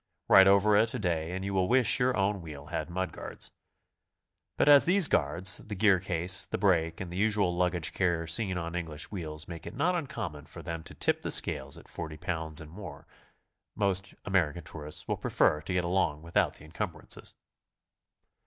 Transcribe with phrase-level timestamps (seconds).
[0.27, 3.51] Ride over it a day and you will wish your own wheel had mud guards.
[4.57, 8.57] But as these guards, the gear case, the brake and the usual luggage carrier seen
[8.57, 12.17] on English wheels make it not uncommon for them to tip the scales at 40
[12.17, 13.05] pounds and more,
[13.75, 17.35] most American tourists will prefer to get along without the encumbrances.